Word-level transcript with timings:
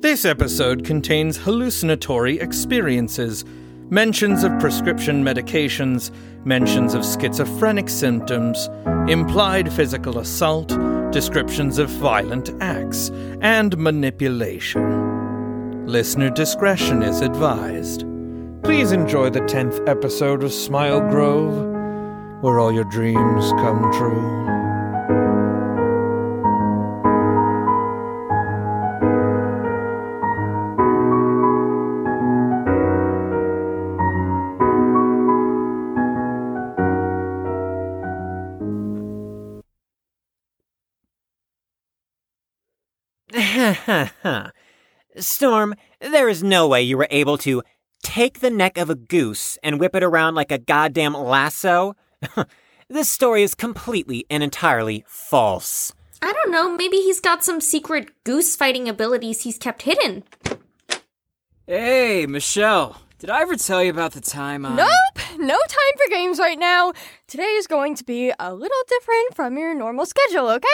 This 0.00 0.24
episode 0.24 0.86
contains 0.86 1.36
hallucinatory 1.36 2.40
experiences, 2.40 3.44
mentions 3.90 4.44
of 4.44 4.58
prescription 4.58 5.22
medications, 5.22 6.10
mentions 6.46 6.94
of 6.94 7.04
schizophrenic 7.04 7.90
symptoms, 7.90 8.70
implied 9.08 9.70
physical 9.70 10.18
assault, 10.18 10.68
descriptions 11.12 11.76
of 11.76 11.90
violent 11.90 12.48
acts, 12.62 13.10
and 13.42 13.76
manipulation. 13.76 15.86
Listener 15.86 16.30
discretion 16.30 17.02
is 17.02 17.20
advised. 17.20 18.06
Please 18.62 18.92
enjoy 18.92 19.28
the 19.28 19.40
10th 19.40 19.86
episode 19.86 20.42
of 20.42 20.50
Smile 20.50 21.00
Grove, 21.10 22.42
where 22.42 22.58
all 22.58 22.72
your 22.72 22.84
dreams 22.84 23.52
come 23.52 23.92
true. 23.92 24.59
Storm, 45.22 45.74
there 46.00 46.28
is 46.28 46.42
no 46.42 46.66
way 46.66 46.82
you 46.82 46.96
were 46.96 47.08
able 47.10 47.38
to 47.38 47.62
take 48.02 48.40
the 48.40 48.50
neck 48.50 48.78
of 48.78 48.90
a 48.90 48.94
goose 48.94 49.58
and 49.62 49.78
whip 49.78 49.94
it 49.94 50.02
around 50.02 50.34
like 50.34 50.50
a 50.50 50.58
goddamn 50.58 51.14
lasso. 51.14 51.94
this 52.88 53.08
story 53.08 53.42
is 53.42 53.54
completely 53.54 54.24
and 54.30 54.42
entirely 54.42 55.04
false. 55.06 55.92
I 56.22 56.32
don't 56.32 56.50
know, 56.50 56.74
maybe 56.76 56.98
he's 56.98 57.20
got 57.20 57.44
some 57.44 57.60
secret 57.60 58.10
goose 58.24 58.56
fighting 58.56 58.88
abilities 58.88 59.42
he's 59.42 59.58
kept 59.58 59.82
hidden. 59.82 60.24
Hey, 61.66 62.26
Michelle. 62.26 63.00
Did 63.18 63.28
I 63.30 63.42
ever 63.42 63.54
tell 63.54 63.84
you 63.84 63.90
about 63.90 64.12
the 64.12 64.20
time 64.20 64.64
I. 64.64 64.74
Nope! 64.74 65.38
No 65.38 65.58
time 65.68 65.94
for 65.96 66.10
games 66.10 66.38
right 66.38 66.58
now. 66.58 66.94
Today 67.28 67.44
is 67.44 67.66
going 67.66 67.94
to 67.96 68.04
be 68.04 68.32
a 68.38 68.54
little 68.54 68.82
different 68.88 69.34
from 69.34 69.58
your 69.58 69.74
normal 69.74 70.06
schedule, 70.06 70.48
okay? 70.48 70.68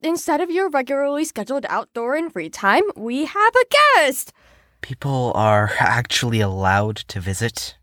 Instead 0.00 0.40
of 0.40 0.48
your 0.48 0.70
regularly 0.70 1.24
scheduled 1.24 1.66
outdoor 1.68 2.14
and 2.14 2.32
free 2.32 2.48
time, 2.48 2.84
we 2.94 3.24
have 3.24 3.52
a 3.56 3.66
guest! 3.96 4.32
People 4.80 5.32
are 5.34 5.72
actually 5.80 6.40
allowed 6.40 6.94
to 7.08 7.18
visit? 7.18 7.76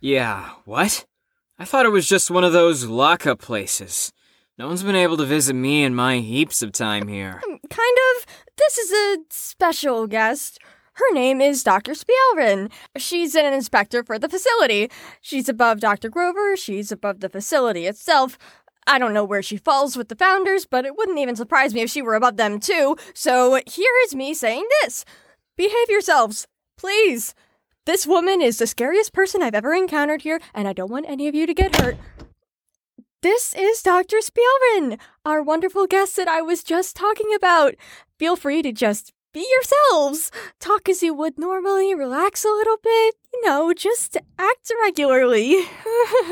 Yeah, 0.00 0.50
what? 0.66 1.04
I 1.58 1.64
thought 1.64 1.84
it 1.84 1.90
was 1.90 2.08
just 2.08 2.30
one 2.30 2.44
of 2.44 2.52
those 2.52 2.84
lockup 2.84 3.40
places. 3.40 4.12
No 4.56 4.68
one's 4.68 4.84
been 4.84 4.94
able 4.94 5.16
to 5.16 5.24
visit 5.24 5.54
me 5.54 5.82
in 5.82 5.96
my 5.96 6.18
heaps 6.18 6.62
of 6.62 6.70
time 6.70 7.08
here. 7.08 7.42
Um, 7.44 7.58
kind 7.68 7.98
of. 8.16 8.26
This 8.56 8.78
is 8.78 8.92
a 8.92 9.16
special 9.30 10.06
guest. 10.06 10.60
Her 10.92 11.12
name 11.12 11.40
is 11.40 11.64
Dr. 11.64 11.94
Spielrein. 11.94 12.70
She's 12.96 13.34
an 13.34 13.52
inspector 13.52 14.04
for 14.04 14.16
the 14.16 14.28
facility. 14.28 14.92
She's 15.20 15.48
above 15.48 15.80
Dr. 15.80 16.08
Grover, 16.08 16.56
she's 16.56 16.92
above 16.92 17.18
the 17.18 17.28
facility 17.28 17.86
itself. 17.86 18.38
I 18.88 18.98
don't 18.98 19.12
know 19.12 19.22
where 19.22 19.42
she 19.42 19.58
falls 19.58 19.96
with 19.96 20.08
the 20.08 20.16
founders, 20.16 20.64
but 20.64 20.86
it 20.86 20.96
wouldn't 20.96 21.18
even 21.18 21.36
surprise 21.36 21.74
me 21.74 21.82
if 21.82 21.90
she 21.90 22.00
were 22.00 22.14
above 22.14 22.38
them 22.38 22.58
too. 22.58 22.96
So 23.12 23.60
here 23.66 23.92
is 24.06 24.14
me 24.14 24.32
saying 24.32 24.66
this 24.82 25.04
Behave 25.56 25.90
yourselves, 25.90 26.46
please. 26.78 27.34
This 27.84 28.06
woman 28.06 28.40
is 28.40 28.58
the 28.58 28.66
scariest 28.66 29.12
person 29.12 29.42
I've 29.42 29.54
ever 29.54 29.74
encountered 29.74 30.22
here, 30.22 30.40
and 30.54 30.66
I 30.66 30.72
don't 30.72 30.90
want 30.90 31.06
any 31.08 31.28
of 31.28 31.34
you 31.34 31.46
to 31.46 31.54
get 31.54 31.76
hurt. 31.76 31.96
This 33.20 33.54
is 33.54 33.82
Dr. 33.82 34.18
Spielrein, 34.18 34.98
our 35.24 35.42
wonderful 35.42 35.86
guest 35.86 36.16
that 36.16 36.28
I 36.28 36.40
was 36.40 36.62
just 36.62 36.96
talking 36.96 37.34
about. 37.34 37.74
Feel 38.18 38.36
free 38.36 38.62
to 38.62 38.72
just 38.72 39.12
be 39.32 39.46
yourselves. 39.50 40.30
Talk 40.60 40.88
as 40.88 41.02
you 41.02 41.12
would 41.14 41.38
normally, 41.38 41.94
relax 41.94 42.44
a 42.44 42.48
little 42.48 42.76
bit, 42.82 43.16
you 43.32 43.44
know, 43.44 43.74
just 43.74 44.16
act 44.38 44.72
regularly. 44.82 45.56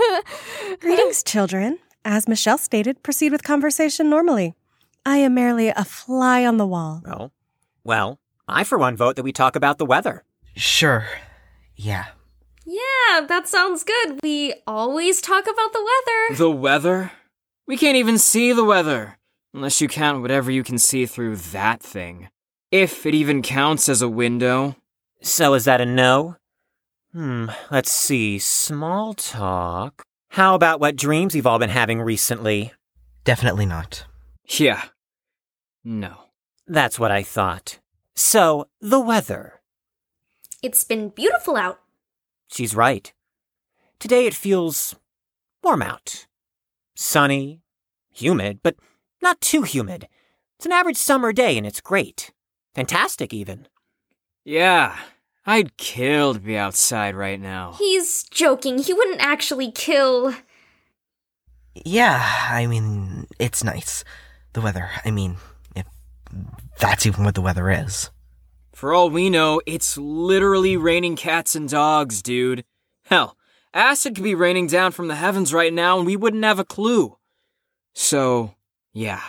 Greetings, 0.80 1.22
children. 1.22 1.78
As 2.08 2.28
Michelle 2.28 2.56
stated, 2.56 3.02
proceed 3.02 3.32
with 3.32 3.42
conversation 3.42 4.08
normally. 4.08 4.54
I 5.04 5.16
am 5.16 5.34
merely 5.34 5.70
a 5.70 5.84
fly 5.84 6.46
on 6.46 6.56
the 6.56 6.64
wall. 6.64 7.02
Oh, 7.04 7.32
well, 7.82 8.20
I 8.46 8.62
for 8.62 8.78
one 8.78 8.96
vote 8.96 9.16
that 9.16 9.24
we 9.24 9.32
talk 9.32 9.56
about 9.56 9.78
the 9.78 9.84
weather. 9.84 10.22
Sure. 10.54 11.04
Yeah. 11.74 12.04
Yeah, 12.64 13.26
that 13.26 13.48
sounds 13.48 13.82
good. 13.82 14.20
We 14.22 14.54
always 14.68 15.20
talk 15.20 15.48
about 15.48 15.72
the 15.72 15.84
weather. 15.84 16.38
The 16.38 16.50
weather? 16.56 17.10
We 17.66 17.76
can't 17.76 17.96
even 17.96 18.18
see 18.18 18.52
the 18.52 18.64
weather. 18.64 19.18
Unless 19.52 19.80
you 19.80 19.88
count 19.88 20.22
whatever 20.22 20.48
you 20.52 20.62
can 20.62 20.78
see 20.78 21.06
through 21.06 21.34
that 21.34 21.82
thing. 21.82 22.28
If 22.70 23.04
it 23.04 23.16
even 23.16 23.42
counts 23.42 23.88
as 23.88 24.00
a 24.00 24.08
window. 24.08 24.76
So 25.22 25.54
is 25.54 25.64
that 25.64 25.80
a 25.80 25.84
no? 25.84 26.36
Hmm, 27.10 27.46
let's 27.72 27.90
see. 27.90 28.38
Small 28.38 29.12
talk. 29.14 30.05
How 30.28 30.54
about 30.54 30.80
what 30.80 30.96
dreams 30.96 31.34
you've 31.34 31.46
all 31.46 31.58
been 31.58 31.70
having 31.70 32.00
recently? 32.00 32.72
Definitely 33.24 33.66
not. 33.66 34.04
Yeah. 34.58 34.82
No. 35.84 36.16
That's 36.66 36.98
what 36.98 37.10
I 37.10 37.22
thought. 37.22 37.78
So, 38.14 38.68
the 38.80 39.00
weather. 39.00 39.60
It's 40.62 40.84
been 40.84 41.10
beautiful 41.10 41.56
out. 41.56 41.80
She's 42.48 42.74
right. 42.74 43.12
Today 43.98 44.26
it 44.26 44.34
feels 44.34 44.94
warm 45.62 45.82
out. 45.82 46.26
Sunny, 46.94 47.60
humid, 48.12 48.60
but 48.62 48.76
not 49.22 49.40
too 49.40 49.62
humid. 49.62 50.08
It's 50.56 50.66
an 50.66 50.72
average 50.72 50.96
summer 50.96 51.32
day 51.32 51.56
and 51.56 51.66
it's 51.66 51.80
great. 51.80 52.32
Fantastic, 52.74 53.32
even. 53.32 53.68
Yeah. 54.44 54.96
I'd 55.46 55.76
kill 55.76 56.34
to 56.34 56.40
be 56.40 56.58
outside 56.58 57.14
right 57.14 57.40
now. 57.40 57.76
He's 57.78 58.24
joking. 58.24 58.78
He 58.78 58.92
wouldn't 58.92 59.20
actually 59.20 59.70
kill. 59.70 60.34
Yeah, 61.72 62.20
I 62.50 62.66
mean, 62.66 63.28
it's 63.38 63.62
nice. 63.62 64.02
The 64.54 64.60
weather, 64.60 64.90
I 65.04 65.10
mean, 65.10 65.36
if 65.76 65.86
that's 66.78 67.06
even 67.06 67.24
what 67.24 67.36
the 67.36 67.42
weather 67.42 67.70
is. 67.70 68.10
For 68.72 68.92
all 68.92 69.08
we 69.08 69.30
know, 69.30 69.60
it's 69.66 69.96
literally 69.96 70.76
raining 70.76 71.16
cats 71.16 71.54
and 71.54 71.68
dogs, 71.68 72.22
dude. 72.22 72.64
Hell, 73.04 73.36
acid 73.72 74.16
could 74.16 74.24
be 74.24 74.34
raining 74.34 74.66
down 74.66 74.92
from 74.92 75.08
the 75.08 75.14
heavens 75.14 75.54
right 75.54 75.72
now 75.72 75.98
and 75.98 76.06
we 76.06 76.16
wouldn't 76.16 76.44
have 76.44 76.58
a 76.58 76.64
clue. 76.64 77.18
So, 77.94 78.54
yeah. 78.92 79.22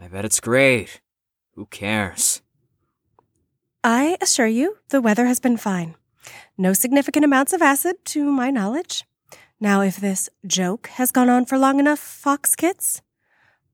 I 0.00 0.08
bet 0.08 0.24
it's 0.24 0.40
great. 0.40 1.00
Who 1.54 1.66
cares? 1.66 2.40
I 3.84 4.16
assure 4.20 4.48
you, 4.48 4.78
the 4.88 5.00
weather 5.00 5.26
has 5.26 5.38
been 5.38 5.56
fine. 5.56 5.94
No 6.56 6.72
significant 6.72 7.24
amounts 7.24 7.52
of 7.52 7.62
acid, 7.62 7.96
to 8.06 8.24
my 8.24 8.50
knowledge. 8.50 9.04
Now, 9.60 9.82
if 9.82 9.96
this 9.96 10.28
joke 10.44 10.88
has 10.94 11.12
gone 11.12 11.28
on 11.28 11.44
for 11.46 11.56
long 11.56 11.78
enough, 11.78 12.00
Fox 12.00 12.56
Kits, 12.56 13.02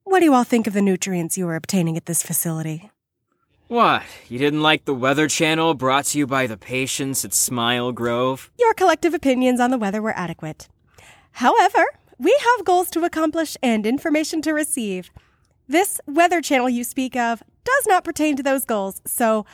what 0.05 0.19
do 0.19 0.27
you 0.27 0.35
all 0.35 0.45
think 0.45 0.67
of 0.67 0.75
the 0.75 0.83
nutrients 0.83 1.39
you 1.39 1.49
are 1.49 1.57
obtaining 1.57 1.97
at 1.97 2.05
this 2.05 2.23
facility? 2.23 2.91
What? 3.69 4.03
You 4.29 4.39
didn't 4.39 4.61
like 4.61 4.85
the 4.85 4.95
Weather 4.95 5.27
Channel 5.27 5.73
brought 5.73 6.05
to 6.07 6.19
you 6.19 6.27
by 6.27 6.47
the 6.47 6.59
patients 6.59 7.25
at 7.25 7.33
Smile 7.33 7.91
Grove? 7.93 8.51
Your 8.59 8.75
collective 8.75 9.15
opinions 9.15 9.59
on 9.59 9.71
the 9.71 9.79
weather 9.79 10.03
were 10.03 10.17
adequate. 10.17 10.69
However, 11.33 11.87
we 12.19 12.39
have 12.57 12.67
goals 12.67 12.91
to 12.91 13.05
accomplish 13.05 13.57
and 13.63 13.87
information 13.87 14.43
to 14.43 14.53
receive. 14.53 15.11
This 15.67 15.99
Weather 16.07 16.43
Channel 16.43 16.69
you 16.69 16.85
speak 16.85 17.17
of 17.17 17.43
does 17.65 17.87
not 17.87 18.05
pertain 18.05 18.37
to 18.37 18.43
those 18.43 18.67
goals, 18.67 19.01
so 19.07 19.47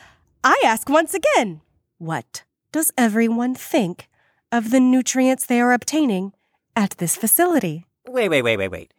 I 0.43 0.59
ask 0.65 0.89
once 0.89 1.13
again 1.13 1.61
what 1.99 2.43
does 2.71 2.91
everyone 2.97 3.53
think 3.53 4.07
of 4.51 4.71
the 4.71 4.79
nutrients 4.79 5.45
they 5.45 5.61
are 5.61 5.71
obtaining 5.71 6.33
at 6.75 6.91
this 6.97 7.15
facility? 7.15 7.85
Wait, 8.07 8.29
wait, 8.29 8.41
wait, 8.41 8.57
wait, 8.57 8.69
wait. 8.69 8.93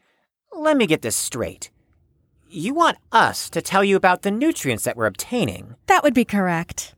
Let 0.53 0.77
me 0.77 0.87
get 0.87 1.03
this 1.03 1.17
straight. 1.17 1.71
You 2.49 2.75
want 2.75 2.99
us 3.11 3.51
to 3.51 3.61
tell 3.61 3.83
you 3.83 3.97
about 3.97 4.23
the 4.23 4.31
nutrients 4.31 4.85
that 4.85 4.97
we're 4.97 5.07
obtaining? 5.07 5.75
That 5.87 6.05
would 6.05 6.15
be 6.15 6.25
correct. 6.25 6.95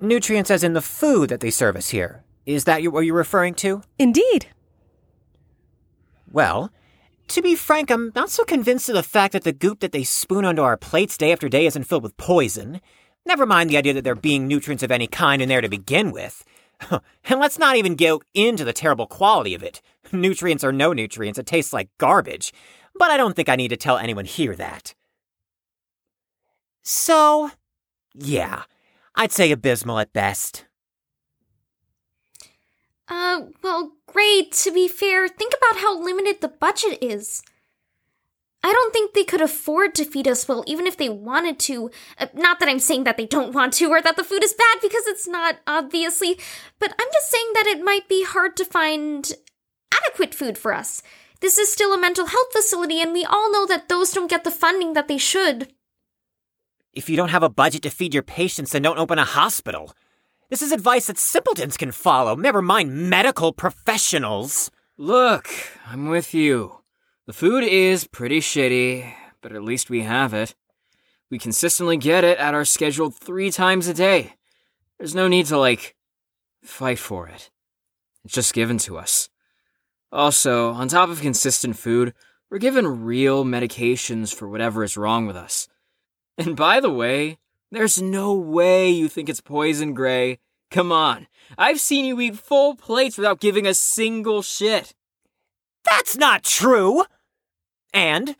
Nutrients 0.00 0.50
as 0.50 0.64
in 0.64 0.72
the 0.72 0.82
food 0.82 1.28
that 1.28 1.40
they 1.40 1.50
serve 1.50 1.76
us 1.76 1.90
here. 1.90 2.24
Is 2.44 2.64
that 2.64 2.82
what 2.86 3.00
you're 3.00 3.14
referring 3.14 3.54
to? 3.54 3.82
Indeed. 3.98 4.46
Well, 6.32 6.72
to 7.28 7.42
be 7.42 7.54
frank, 7.54 7.90
I'm 7.90 8.12
not 8.14 8.30
so 8.30 8.44
convinced 8.44 8.88
of 8.88 8.94
the 8.94 9.02
fact 9.02 9.32
that 9.32 9.44
the 9.44 9.52
goop 9.52 9.80
that 9.80 9.92
they 9.92 10.04
spoon 10.04 10.44
onto 10.44 10.62
our 10.62 10.76
plates 10.76 11.16
day 11.16 11.32
after 11.32 11.48
day 11.48 11.66
isn't 11.66 11.84
filled 11.84 12.02
with 12.02 12.16
poison. 12.16 12.80
Never 13.24 13.46
mind 13.46 13.70
the 13.70 13.76
idea 13.76 13.94
that 13.94 14.04
there 14.04 14.14
being 14.14 14.46
nutrients 14.46 14.82
of 14.82 14.90
any 14.90 15.06
kind 15.06 15.42
in 15.42 15.48
there 15.48 15.60
to 15.60 15.68
begin 15.68 16.12
with. 16.12 16.44
and 16.90 17.40
let's 17.40 17.58
not 17.58 17.76
even 17.76 17.96
go 17.96 18.22
into 18.34 18.64
the 18.64 18.72
terrible 18.72 19.06
quality 19.06 19.54
of 19.54 19.62
it. 19.62 19.80
Nutrients 20.12 20.62
or 20.62 20.72
no 20.72 20.92
nutrients, 20.92 21.38
it 21.38 21.46
tastes 21.46 21.72
like 21.72 21.88
garbage. 21.98 22.52
But 22.94 23.10
I 23.10 23.16
don't 23.16 23.34
think 23.34 23.48
I 23.48 23.56
need 23.56 23.68
to 23.68 23.76
tell 23.76 23.98
anyone 23.98 24.24
here 24.24 24.54
that. 24.56 24.94
So, 26.82 27.50
yeah, 28.14 28.62
I'd 29.16 29.32
say 29.32 29.50
abysmal 29.50 29.98
at 29.98 30.12
best. 30.12 30.65
Uh, 33.08 33.42
well, 33.62 33.92
great. 34.06 34.52
To 34.52 34.72
be 34.72 34.88
fair, 34.88 35.28
think 35.28 35.54
about 35.54 35.80
how 35.80 35.98
limited 35.98 36.40
the 36.40 36.48
budget 36.48 36.98
is. 37.00 37.42
I 38.64 38.72
don't 38.72 38.92
think 38.92 39.14
they 39.14 39.22
could 39.22 39.40
afford 39.40 39.94
to 39.94 40.04
feed 40.04 40.26
us 40.26 40.48
well, 40.48 40.64
even 40.66 40.88
if 40.88 40.96
they 40.96 41.08
wanted 41.08 41.60
to. 41.60 41.90
Uh, 42.18 42.26
not 42.34 42.58
that 42.58 42.68
I'm 42.68 42.80
saying 42.80 43.04
that 43.04 43.16
they 43.16 43.26
don't 43.26 43.54
want 43.54 43.74
to 43.74 43.88
or 43.90 44.02
that 44.02 44.16
the 44.16 44.24
food 44.24 44.42
is 44.42 44.54
bad, 44.54 44.78
because 44.82 45.06
it's 45.06 45.28
not, 45.28 45.58
obviously, 45.68 46.36
but 46.80 46.90
I'm 46.90 47.08
just 47.12 47.30
saying 47.30 47.50
that 47.54 47.66
it 47.68 47.84
might 47.84 48.08
be 48.08 48.24
hard 48.24 48.56
to 48.56 48.64
find 48.64 49.30
adequate 50.04 50.34
food 50.34 50.58
for 50.58 50.74
us. 50.74 51.00
This 51.40 51.58
is 51.58 51.70
still 51.70 51.92
a 51.92 51.98
mental 51.98 52.26
health 52.26 52.50
facility, 52.50 53.00
and 53.00 53.12
we 53.12 53.24
all 53.24 53.52
know 53.52 53.66
that 53.66 53.88
those 53.88 54.10
don't 54.10 54.30
get 54.30 54.42
the 54.42 54.50
funding 54.50 54.94
that 54.94 55.06
they 55.06 55.18
should. 55.18 55.72
If 56.92 57.08
you 57.08 57.16
don't 57.16 57.28
have 57.28 57.44
a 57.44 57.50
budget 57.50 57.82
to 57.82 57.90
feed 57.90 58.14
your 58.14 58.22
patients, 58.24 58.72
then 58.72 58.82
don't 58.82 58.98
open 58.98 59.18
a 59.18 59.24
hospital. 59.24 59.92
This 60.48 60.62
is 60.62 60.70
advice 60.70 61.08
that 61.08 61.18
simpletons 61.18 61.76
can 61.76 61.90
follow, 61.90 62.36
never 62.36 62.62
mind 62.62 63.10
medical 63.10 63.52
professionals. 63.52 64.70
Look, 64.96 65.48
I'm 65.88 66.08
with 66.08 66.32
you. 66.32 66.82
The 67.26 67.32
food 67.32 67.64
is 67.64 68.06
pretty 68.06 68.38
shitty, 68.38 69.12
but 69.40 69.50
at 69.50 69.64
least 69.64 69.90
we 69.90 70.02
have 70.02 70.32
it. 70.32 70.54
We 71.32 71.40
consistently 71.40 71.96
get 71.96 72.22
it 72.22 72.38
at 72.38 72.54
our 72.54 72.64
scheduled 72.64 73.16
three 73.16 73.50
times 73.50 73.88
a 73.88 73.94
day. 73.94 74.34
There's 74.98 75.16
no 75.16 75.26
need 75.26 75.46
to, 75.46 75.58
like, 75.58 75.96
fight 76.62 77.00
for 77.00 77.26
it. 77.26 77.50
It's 78.24 78.34
just 78.34 78.54
given 78.54 78.78
to 78.78 78.98
us. 78.98 79.28
Also, 80.12 80.70
on 80.70 80.86
top 80.86 81.08
of 81.08 81.20
consistent 81.20 81.76
food, 81.76 82.14
we're 82.50 82.58
given 82.58 83.04
real 83.04 83.44
medications 83.44 84.32
for 84.32 84.48
whatever 84.48 84.84
is 84.84 84.96
wrong 84.96 85.26
with 85.26 85.36
us. 85.36 85.66
And 86.38 86.54
by 86.54 86.78
the 86.78 86.92
way, 86.92 87.38
there's 87.70 88.00
no 88.00 88.34
way 88.34 88.88
you 88.88 89.08
think 89.08 89.28
it's 89.28 89.40
poison, 89.40 89.94
Grey. 89.94 90.38
Come 90.70 90.92
on. 90.92 91.26
I've 91.56 91.80
seen 91.80 92.04
you 92.04 92.20
eat 92.20 92.38
full 92.38 92.74
plates 92.74 93.16
without 93.16 93.40
giving 93.40 93.66
a 93.66 93.74
single 93.74 94.42
shit. 94.42 94.94
That's 95.84 96.16
not 96.16 96.42
true! 96.42 97.04
And, 97.94 98.36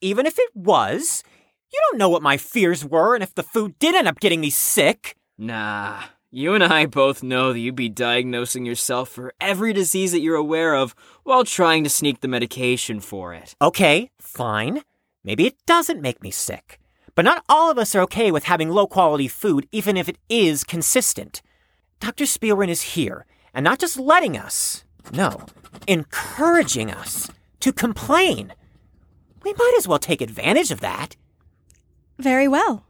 even 0.00 0.26
if 0.26 0.38
it 0.38 0.50
was, 0.54 1.22
you 1.72 1.80
don't 1.90 1.98
know 1.98 2.08
what 2.08 2.22
my 2.22 2.36
fears 2.36 2.84
were 2.84 3.14
and 3.14 3.22
if 3.22 3.34
the 3.34 3.42
food 3.42 3.78
did 3.78 3.94
end 3.94 4.08
up 4.08 4.20
getting 4.20 4.40
me 4.40 4.50
sick. 4.50 5.16
Nah, 5.38 6.02
you 6.30 6.54
and 6.54 6.64
I 6.64 6.86
both 6.86 7.22
know 7.22 7.52
that 7.52 7.60
you'd 7.60 7.76
be 7.76 7.88
diagnosing 7.88 8.66
yourself 8.66 9.08
for 9.08 9.32
every 9.40 9.72
disease 9.72 10.12
that 10.12 10.20
you're 10.20 10.34
aware 10.34 10.74
of 10.74 10.94
while 11.22 11.44
trying 11.44 11.84
to 11.84 11.90
sneak 11.90 12.20
the 12.20 12.28
medication 12.28 13.00
for 13.00 13.32
it. 13.32 13.54
Okay, 13.62 14.10
fine. 14.20 14.82
Maybe 15.22 15.46
it 15.46 15.56
doesn't 15.66 16.02
make 16.02 16.22
me 16.22 16.30
sick. 16.30 16.80
But 17.18 17.24
not 17.24 17.44
all 17.48 17.68
of 17.68 17.78
us 17.78 17.96
are 17.96 18.00
okay 18.02 18.30
with 18.30 18.44
having 18.44 18.68
low 18.68 18.86
quality 18.86 19.26
food, 19.26 19.66
even 19.72 19.96
if 19.96 20.08
it 20.08 20.18
is 20.28 20.62
consistent. 20.62 21.42
Dr. 21.98 22.26
Spielman 22.26 22.68
is 22.68 22.94
here, 22.94 23.26
and 23.52 23.64
not 23.64 23.80
just 23.80 23.98
letting 23.98 24.38
us, 24.38 24.84
no, 25.10 25.46
encouraging 25.88 26.92
us 26.92 27.28
to 27.58 27.72
complain. 27.72 28.54
We 29.42 29.52
might 29.52 29.74
as 29.76 29.88
well 29.88 29.98
take 29.98 30.20
advantage 30.20 30.70
of 30.70 30.78
that. 30.78 31.16
Very 32.20 32.46
well. 32.46 32.86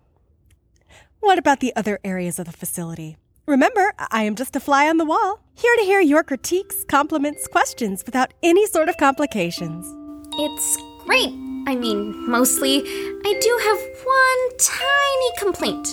What 1.21 1.39
about 1.39 1.61
the 1.61 1.75
other 1.75 1.99
areas 2.05 2.39
of 2.39 2.45
the 2.45 2.53
facility? 2.53 3.17
Remember, 3.47 3.95
I 4.11 4.25
am 4.25 4.35
just 4.35 4.55
a 4.55 4.61
fly 4.61 4.91
on 4.91 4.99
the 4.99 5.07
wall, 5.07 5.41
here 5.55 5.75
to 5.77 5.85
hear 5.85 6.01
your 6.01 6.23
critiques, 6.23 6.85
compliments, 6.85 7.49
questions 7.49 8.03
without 8.05 8.35
any 8.43 8.67
sort 8.67 8.91
of 8.91 8.99
complications. 8.99 9.87
It's 10.35 10.77
great. 11.07 11.48
I 11.67 11.75
mean, 11.75 12.29
mostly. 12.29 12.81
I 12.81 13.39
do 13.41 13.61
have 13.65 13.79
one 14.05 14.59
tiny 14.59 15.31
complaint. 15.39 15.89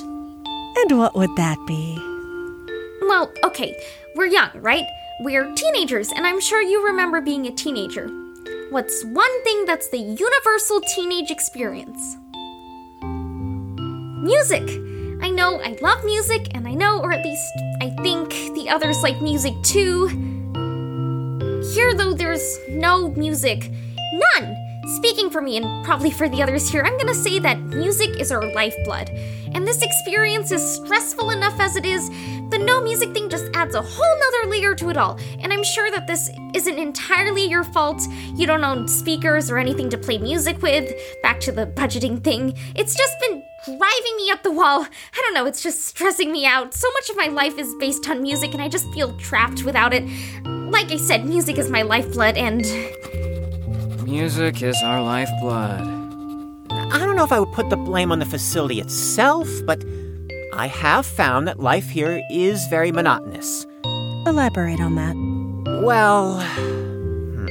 And 0.78 0.98
what 0.98 1.16
would 1.16 1.36
that 1.38 1.58
be? 1.66 1.96
Well, 3.08 3.32
okay, 3.44 3.76
we're 4.16 4.26
young, 4.26 4.50
right? 4.56 4.86
We're 5.22 5.54
teenagers, 5.54 6.12
and 6.12 6.28
I'm 6.28 6.42
sure 6.42 6.62
you 6.62 6.86
remember 6.86 7.22
being 7.22 7.48
a 7.48 7.52
teenager. 7.52 8.10
What's 8.70 9.04
one 9.06 9.44
thing 9.44 9.66
that's 9.66 9.90
the 9.90 10.00
universal 10.00 10.82
teenage 10.96 11.32
experience? 11.32 12.18
Music! 14.22 14.68
I 15.22 15.30
know 15.30 15.62
I 15.62 15.78
love 15.82 16.04
music, 16.04 16.48
and 16.54 16.68
I 16.68 16.74
know, 16.74 17.00
or 17.00 17.14
at 17.14 17.24
least 17.24 17.54
I 17.82 17.90
think, 18.02 18.30
the 18.56 18.70
others 18.70 18.98
like 19.02 19.22
music 19.22 19.54
too. 19.64 20.08
Here, 21.74 21.94
though, 21.94 22.14
there's 22.14 22.60
no 22.70 23.10
music. 23.12 23.72
None! 24.36 24.65
Speaking 24.86 25.32
for 25.32 25.42
me 25.42 25.58
and 25.58 25.84
probably 25.84 26.12
for 26.12 26.30
the 26.30 26.44
others 26.44 26.70
here, 26.70 26.84
I'm 26.84 26.96
gonna 26.98 27.16
say 27.16 27.40
that 27.40 27.60
music 27.60 28.20
is 28.20 28.32
our 28.32 28.54
lifeblood. 28.54 29.10
And 29.54 29.66
this 29.66 29.82
experience 29.82 30.52
is 30.52 30.62
stressful 30.62 31.32
enough 31.32 31.60
as 31.60 31.76
it 31.76 31.86
is. 31.86 32.08
The 32.52 32.60
no 32.60 32.84
music 32.84 33.12
thing 33.12 33.28
just 33.28 33.46
adds 33.56 33.74
a 33.74 33.82
whole 33.82 34.20
nother 34.20 34.52
layer 34.52 34.76
to 34.76 34.90
it 34.90 34.98
all. 34.98 35.18
And 35.40 35.52
I'm 35.52 35.64
sure 35.64 35.90
that 35.90 36.06
this 36.06 36.30
isn't 36.54 36.78
entirely 36.78 37.46
your 37.46 37.64
fault. 37.64 38.00
You 38.36 38.46
don't 38.46 38.64
own 38.64 38.88
speakers 38.88 39.50
or 39.50 39.58
anything 39.58 39.90
to 39.90 39.98
play 39.98 40.20
music 40.20 40.62
with. 40.62 40.94
Back 41.24 41.40
to 41.42 41.52
the 41.52 41.66
budgeting 41.66 42.24
thing. 42.24 42.56
It's 42.76 42.94
just 42.94 43.20
been 43.20 43.42
driving 43.66 44.18
me 44.18 44.30
up 44.30 44.44
the 44.44 44.52
wall. 44.52 44.84
I 44.84 45.22
don't 45.22 45.34
know, 45.34 45.48
it's 45.48 45.64
just 45.64 45.84
stressing 45.86 46.32
me 46.32 46.46
out. 46.46 46.76
So 46.76 46.88
much 46.92 47.10
of 47.10 47.18
my 47.18 47.28
life 47.28 47.58
is 47.58 47.74
based 47.80 48.08
on 48.08 48.22
music, 48.22 48.54
and 48.54 48.62
I 48.62 48.70
just 48.70 48.86
feel 48.94 49.18
trapped 49.18 49.64
without 49.64 49.96
it. 49.96 50.04
Like 50.46 50.92
I 50.92 50.98
said, 50.98 51.26
music 51.26 51.58
is 51.58 51.72
my 51.72 51.82
lifeblood, 51.82 52.38
and. 52.38 52.64
Music 54.06 54.62
is 54.62 54.80
our 54.84 55.02
lifeblood. 55.02 55.81
I 56.69 57.00
don't 57.00 57.16
know 57.16 57.24
if 57.24 57.31
I 57.31 57.40
would 57.40 57.52
put 57.54 57.72
the 57.72 57.75
blame 57.75 58.12
on 58.12 58.19
the 58.19 58.25
facility 58.25 58.80
itself, 58.80 59.50
but 59.66 59.84
I 60.54 60.68
have 60.68 61.07
found 61.07 61.48
that 61.48 61.60
life 61.60 61.90
here 61.90 62.22
is 62.30 62.68
very 62.68 62.92
monotonous. 62.92 63.66
Elaborate 64.28 64.80
on 64.80 64.94
that. 64.94 65.81
Well, 65.84 66.40
hmm. 66.40 67.48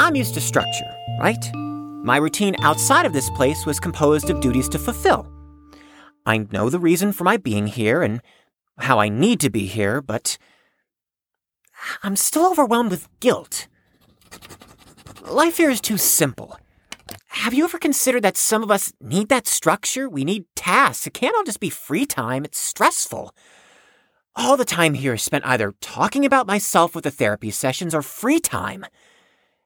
I'm 0.00 0.16
used 0.16 0.34
to 0.34 0.40
structure, 0.40 0.92
right? 1.20 1.54
My 2.02 2.16
routine 2.16 2.56
outside 2.64 3.06
of 3.06 3.12
this 3.12 3.30
place 3.30 3.64
was 3.64 3.78
composed 3.78 4.30
of 4.30 4.40
duties 4.40 4.68
to 4.70 4.80
fulfill. 4.80 5.30
I 6.26 6.38
know 6.38 6.70
the 6.70 6.80
reason 6.80 7.12
for 7.12 7.22
my 7.22 7.36
being 7.36 7.68
here 7.68 8.02
and 8.02 8.20
how 8.78 8.98
I 8.98 9.08
need 9.08 9.38
to 9.40 9.50
be 9.50 9.66
here, 9.66 10.02
but 10.02 10.38
I'm 12.02 12.16
still 12.16 12.50
overwhelmed 12.50 12.90
with 12.90 13.08
guilt. 13.20 13.68
Life 15.30 15.58
here 15.58 15.70
is 15.70 15.80
too 15.80 15.96
simple. 15.96 16.58
Have 17.28 17.54
you 17.54 17.62
ever 17.62 17.78
considered 17.78 18.24
that 18.24 18.36
some 18.36 18.64
of 18.64 18.70
us 18.72 18.92
need 19.00 19.28
that 19.28 19.46
structure? 19.46 20.08
We 20.08 20.24
need 20.24 20.44
tasks. 20.56 21.06
It 21.06 21.14
can't 21.14 21.36
all 21.36 21.44
just 21.44 21.60
be 21.60 21.70
free 21.70 22.04
time. 22.04 22.44
It's 22.44 22.58
stressful. 22.58 23.32
All 24.34 24.56
the 24.56 24.64
time 24.64 24.94
here 24.94 25.14
is 25.14 25.22
spent 25.22 25.46
either 25.46 25.72
talking 25.80 26.24
about 26.24 26.48
myself 26.48 26.96
with 26.96 27.04
the 27.04 27.12
therapy 27.12 27.52
sessions 27.52 27.94
or 27.94 28.02
free 28.02 28.40
time. 28.40 28.84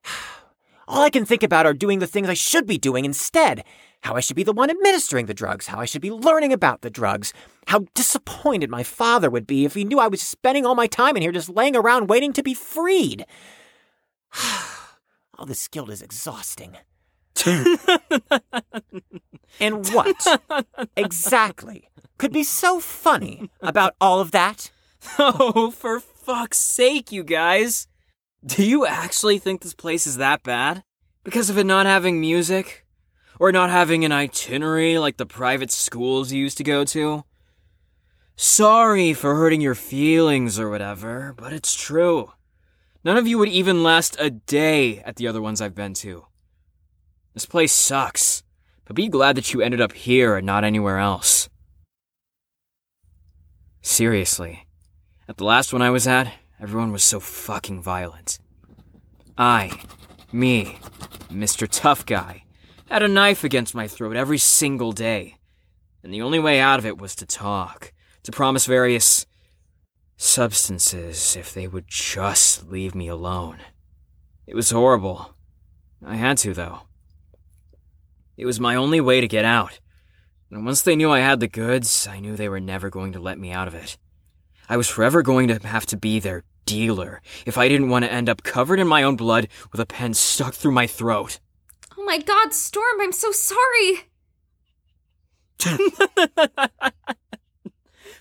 All 0.87 1.03
I 1.03 1.09
can 1.09 1.25
think 1.25 1.43
about 1.43 1.65
are 1.65 1.73
doing 1.73 1.99
the 1.99 2.07
things 2.07 2.29
I 2.29 2.35
should 2.35 2.67
be 2.67 2.77
doing 2.77 3.07
instead. 3.07 3.65
How 4.03 4.17
I 4.17 4.21
should 4.21 4.37
be 4.37 4.43
the 4.43 4.53
one 4.53 4.69
administering 4.69 5.25
the 5.25 5.33
drugs, 5.33 5.69
how 5.69 5.81
I 5.81 5.87
should 5.87 6.03
be 6.03 6.11
learning 6.11 6.53
about 6.53 6.83
the 6.83 6.91
drugs, 6.91 7.33
how 7.69 7.87
disappointed 7.95 8.69
my 8.69 8.83
father 8.83 9.31
would 9.31 9.47
be 9.47 9.65
if 9.65 9.73
he 9.73 9.85
knew 9.85 9.99
I 9.99 10.09
was 10.09 10.21
spending 10.21 10.67
all 10.67 10.75
my 10.75 10.89
time 10.89 11.17
in 11.17 11.23
here 11.23 11.33
just 11.33 11.49
laying 11.49 11.75
around 11.75 12.11
waiting 12.11 12.35
to 12.35 12.43
be 12.43 12.53
freed. 12.53 13.25
all 15.39 15.47
this 15.47 15.69
guilt 15.69 15.91
is 15.91 16.03
exhausting. 16.03 16.77
and 19.61 19.89
what 19.89 20.41
exactly 20.97 21.89
could 22.19 22.33
be 22.33 22.45
so 22.45 22.81
funny 22.81 23.51
about 23.61 23.95
all 24.01 24.21
of 24.21 24.31
that? 24.31 24.71
Oh, 25.19 25.71
for 25.71 26.01
fuck's 26.01 26.59
sake, 26.59 27.13
you 27.13 27.23
guys! 27.25 27.87
Do 28.45 28.65
you 28.65 28.87
actually 28.87 29.39
think 29.39 29.61
this 29.61 29.75
place 29.75 30.07
is 30.07 30.17
that 30.17 30.43
bad? 30.43 30.83
Because 31.25 31.51
of 31.51 31.59
it 31.59 31.65
not 31.65 31.87
having 31.87 32.21
music? 32.21 32.87
Or 33.41 33.51
not 33.51 33.71
having 33.71 34.05
an 34.05 34.13
itinerary 34.13 34.99
like 34.99 35.17
the 35.17 35.27
private 35.27 35.71
schools 35.71 36.33
you 36.33 36.41
used 36.41 36.59
to 36.59 36.65
go 36.65 36.85
to? 36.85 37.25
Sorry 38.37 39.13
for 39.13 39.35
hurting 39.35 39.61
your 39.61 39.75
feelings 39.75 40.59
or 40.59 40.71
whatever, 40.71 41.35
but 41.37 41.53
it's 41.53 41.75
true. 41.75 42.33
None 43.05 43.19
of 43.19 43.27
you 43.29 43.37
would 43.37 43.51
even 43.51 43.83
last 43.83 44.17
a 44.19 44.31
day 44.31 45.01
at 45.01 45.17
the 45.17 45.29
other 45.29 45.43
ones 45.43 45.61
I've 45.61 45.75
been 45.75 45.93
to. 45.95 46.25
This 47.35 47.45
place 47.45 47.73
sucks, 47.73 48.43
but 48.87 48.97
be 48.97 49.09
glad 49.09 49.37
that 49.37 49.53
you 49.53 49.61
ended 49.61 49.81
up 49.81 49.93
here 49.93 50.37
and 50.37 50.47
not 50.47 50.65
anywhere 50.65 50.99
else. 50.99 51.51
Seriously, 53.83 54.67
at 55.29 55.37
the 55.37 55.45
last 55.45 55.71
one 55.71 55.83
I 55.83 55.91
was 55.91 56.07
at, 56.07 56.33
everyone 56.59 56.93
was 56.93 57.05
so 57.05 57.21
fucking 57.21 57.83
violent. 57.83 58.39
I, 59.37 59.83
me, 60.33 60.79
Mr. 61.31 61.69
Tough 61.71 62.07
Guy, 62.07 62.45
had 62.89 63.03
a 63.03 63.09
knife 63.09 63.45
against 63.45 63.75
my 63.75 63.87
throat 63.87 64.17
every 64.17 64.39
single 64.39 64.93
day, 64.93 65.37
and 66.03 66.15
the 66.15 66.23
only 66.23 66.39
way 66.39 66.59
out 66.59 66.79
of 66.79 66.87
it 66.87 66.97
was 66.97 67.15
to 67.17 67.27
talk, 67.27 67.93
to 68.23 68.33
promise 68.33 68.65
various 68.65 69.27
substances 70.17 71.37
if 71.37 71.53
they 71.53 71.67
would 71.67 71.87
just 71.89 72.69
leave 72.69 72.95
me 72.95 73.09
alone. 73.09 73.59
It 74.47 74.55
was 74.55 74.71
horrible. 74.71 75.35
I 76.05 76.17
had 76.17 76.39
to, 76.39 76.55
though. 76.55 76.81
It 78.37 78.47
was 78.47 78.61
my 78.61 78.75
only 78.75 79.01
way 79.01 79.21
to 79.21 79.29
get 79.29 79.45
out. 79.45 79.81
And 80.51 80.65
once 80.65 80.83
they 80.83 80.97
knew 80.97 81.11
I 81.11 81.21
had 81.21 81.41
the 81.41 81.49
goods, 81.49 82.07
I 82.11 82.21
knew 82.21 82.37
they 82.37 82.49
were 82.49 82.61
never 82.61 82.91
going 82.91 83.13
to 83.13 83.21
let 83.21 83.39
me 83.39 83.53
out 83.53 83.69
of 83.69 83.75
it. 83.75 83.97
I 84.69 84.77
was 84.77 84.89
forever 84.89 85.23
going 85.23 85.49
to 85.49 85.67
have 85.67 85.87
to 85.87 85.97
be 85.97 86.21
their 86.21 86.45
dealer 86.67 87.21
if 87.45 87.59
I 87.59 87.69
didn't 87.69 87.91
want 87.91 88.05
to 88.05 88.13
end 88.13 88.29
up 88.29 88.43
covered 88.43 88.81
in 88.81 88.89
my 88.89 89.03
own 89.03 89.17
blood 89.17 89.49
with 89.73 89.81
a 89.81 89.87
pen 89.87 90.15
stuck 90.15 90.55
through 90.55 90.73
my 90.73 90.87
throat. 90.87 91.41
Oh 91.97 92.05
my 92.05 92.19
god, 92.19 92.53
Storm, 92.53 93.01
I'm 93.01 93.13
so 93.13 93.31
sorry. 93.33 94.09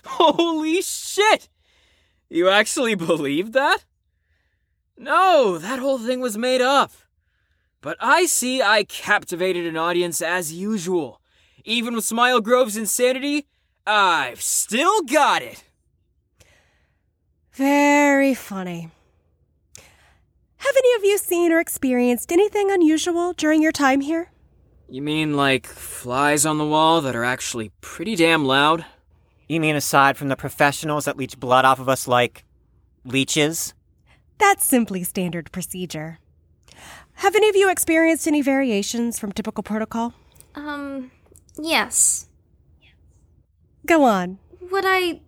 Holy 0.04 0.82
shit! 0.82 1.48
You 2.28 2.48
actually 2.48 2.94
believe 3.10 3.52
that? 3.52 3.84
No, 4.96 5.58
that 5.58 5.78
whole 5.78 5.98
thing 5.98 6.20
was 6.20 6.38
made 6.38 6.60
up. 6.60 6.92
But 7.80 7.96
I 8.00 8.26
see 8.26 8.62
I 8.62 8.84
captivated 8.84 9.66
an 9.66 9.76
audience 9.76 10.22
as 10.22 10.52
usual. 10.52 11.20
Even 11.64 11.94
with 11.94 12.04
Smile 12.04 12.40
Grove's 12.40 12.76
insanity, 12.76 13.46
I've 13.86 14.40
still 14.40 15.02
got 15.02 15.42
it. 15.42 15.64
Very 17.52 18.34
funny. 18.34 18.90
Have 20.56 20.74
any 20.76 20.94
of 20.96 21.04
you 21.04 21.18
seen 21.18 21.52
or 21.52 21.60
experienced 21.60 22.32
anything 22.32 22.70
unusual 22.70 23.34
during 23.34 23.62
your 23.62 23.72
time 23.72 24.00
here? 24.00 24.30
You 24.88 25.02
mean 25.02 25.36
like 25.36 25.66
flies 25.66 26.46
on 26.46 26.58
the 26.58 26.66
wall 26.66 27.00
that 27.02 27.14
are 27.14 27.24
actually 27.24 27.70
pretty 27.80 28.16
damn 28.16 28.46
loud? 28.46 28.86
You 29.48 29.60
mean 29.60 29.76
aside 29.76 30.16
from 30.16 30.28
the 30.28 30.36
professionals 30.36 31.04
that 31.04 31.16
leech 31.16 31.38
blood 31.38 31.64
off 31.64 31.78
of 31.78 31.88
us 31.88 32.08
like 32.08 32.44
leeches? 33.04 33.74
That's 34.38 34.64
simply 34.64 35.04
standard 35.04 35.52
procedure. 35.52 36.18
Have 37.14 37.36
any 37.36 37.48
of 37.48 37.56
you 37.56 37.70
experienced 37.70 38.26
any 38.26 38.42
variations 38.42 39.18
from 39.18 39.32
typical 39.32 39.62
protocol? 39.62 40.14
Um, 40.54 41.10
yes. 41.58 42.26
Go 43.86 44.04
on. 44.04 44.38
Would 44.70 44.84
I 44.86 45.20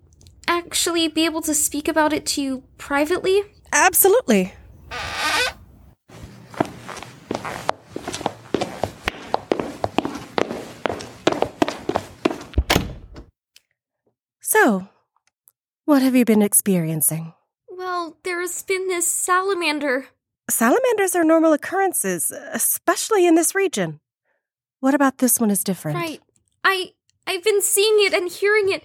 actually 0.49 1.09
be 1.09 1.25
able 1.25 1.43
to 1.43 1.55
speak 1.55 1.87
about 1.87 2.13
it 2.13 2.27
to 2.27 2.43
you 2.43 2.63
privately? 2.79 3.43
Absolutely. 3.73 4.55
So, 14.49 14.87
what 15.87 16.03
have 16.03 16.15
you 16.15 16.25
been 16.25 16.41
experiencing? 16.41 17.33
Well, 17.69 18.17
there's 18.23 18.63
been 18.63 18.87
this 18.87 19.11
salamander. 19.11 20.07
Salamanders 20.49 21.17
are 21.17 21.25
normal 21.25 21.53
occurrences, 21.53 22.31
especially 22.31 23.27
in 23.27 23.35
this 23.35 23.57
region. 23.57 23.99
What 24.79 24.95
about 24.95 25.19
this 25.19 25.41
one 25.41 25.51
is 25.51 25.65
different? 25.65 25.99
Right. 25.99 26.23
I 26.63 26.93
I've 27.27 27.43
been 27.43 27.61
seeing 27.61 27.97
it 28.07 28.15
and 28.15 28.31
hearing 28.31 28.71
it. 28.71 28.85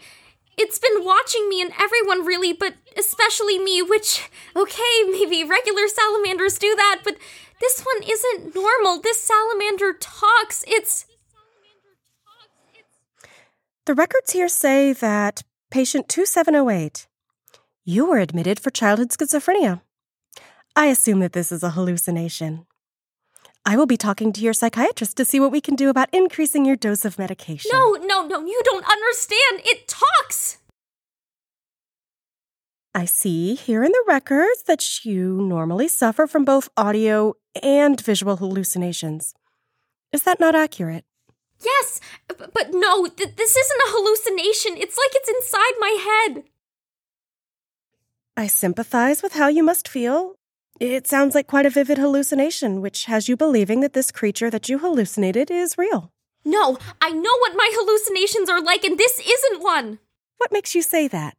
It's 0.57 0.79
been 0.79 1.05
watching 1.05 1.47
me 1.47 1.61
and 1.61 1.71
everyone 1.79 2.25
really, 2.25 2.53
but 2.53 2.73
especially 2.97 3.59
me, 3.59 3.83
which 3.83 4.31
okay, 4.55 5.03
maybe 5.11 5.43
regular 5.43 5.87
salamanders 5.87 6.57
do 6.57 6.75
that, 6.75 7.01
but 7.03 7.17
this 7.59 7.81
one 7.81 8.09
isn't 8.09 8.55
normal. 8.55 8.99
This 8.99 9.21
salamander 9.21 9.93
talks. 9.93 10.65
It's 10.67 11.05
The 13.85 13.93
records 13.93 14.31
here 14.31 14.49
say 14.49 14.93
that 14.93 15.43
patient 15.71 16.09
2708, 16.09 17.07
you 17.85 18.05
were 18.05 18.19
admitted 18.19 18.59
for 18.59 18.69
childhood 18.69 19.09
schizophrenia. 19.09 19.81
I 20.75 20.87
assume 20.87 21.19
that 21.21 21.33
this 21.33 21.51
is 21.51 21.63
a 21.63 21.71
hallucination. 21.71 22.67
I 23.65 23.77
will 23.77 23.85
be 23.85 23.97
talking 23.97 24.33
to 24.33 24.41
your 24.41 24.53
psychiatrist 24.53 25.17
to 25.17 25.25
see 25.25 25.39
what 25.39 25.51
we 25.51 25.61
can 25.61 25.75
do 25.75 25.89
about 25.89 26.13
increasing 26.13 26.65
your 26.65 26.75
dose 26.75 27.05
of 27.05 27.17
medication. 27.17 27.71
No, 27.73 27.93
no, 27.93 28.27
no, 28.27 28.45
you 28.45 28.61
don't 28.65 28.85
understand. 28.85 29.61
It 29.63 29.87
talks. 29.87 30.57
I 32.93 33.05
see 33.05 33.55
here 33.55 33.83
in 33.83 33.91
the 33.91 34.03
records 34.07 34.63
that 34.67 35.05
you 35.05 35.41
normally 35.41 35.87
suffer 35.87 36.27
from 36.27 36.43
both 36.43 36.69
audio 36.75 37.35
and 37.63 37.99
visual 38.01 38.35
hallucinations. 38.37 39.33
Is 40.11 40.23
that 40.23 40.39
not 40.41 40.55
accurate? 40.55 41.05
Yes, 41.63 41.99
but 42.27 42.73
no, 42.73 43.05
th- 43.07 43.35
this 43.35 43.55
isn't 43.55 43.81
a 43.87 43.91
hallucination. 43.91 44.77
It's 44.77 44.97
like 44.97 45.11
it's 45.13 45.29
inside 45.29 45.73
my 45.79 45.97
head. 46.09 46.43
I 48.35 48.47
sympathize 48.47 49.21
with 49.21 49.33
how 49.33 49.47
you 49.47 49.63
must 49.63 49.87
feel. 49.87 50.35
It 50.79 51.05
sounds 51.05 51.35
like 51.35 51.45
quite 51.45 51.67
a 51.67 51.69
vivid 51.69 51.99
hallucination, 51.99 52.81
which 52.81 53.05
has 53.05 53.29
you 53.29 53.37
believing 53.37 53.81
that 53.81 53.93
this 53.93 54.11
creature 54.11 54.49
that 54.49 54.67
you 54.67 54.79
hallucinated 54.79 55.51
is 55.51 55.77
real. 55.77 56.11
No, 56.43 56.79
I 56.99 57.11
know 57.11 57.37
what 57.39 57.55
my 57.55 57.69
hallucinations 57.71 58.49
are 58.49 58.61
like, 58.61 58.83
and 58.83 58.97
this 58.97 59.19
isn't 59.19 59.61
one. 59.61 59.99
What 60.37 60.51
makes 60.51 60.73
you 60.73 60.81
say 60.81 61.07
that? 61.09 61.37